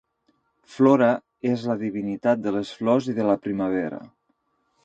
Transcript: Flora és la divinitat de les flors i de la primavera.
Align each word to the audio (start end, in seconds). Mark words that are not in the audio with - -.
Flora 0.75 1.09
és 1.51 1.65
la 1.73 1.77
divinitat 1.83 2.43
de 2.47 2.57
les 2.57 2.75
flors 2.81 3.11
i 3.15 3.19
de 3.21 3.29
la 3.31 3.39
primavera. 3.47 4.05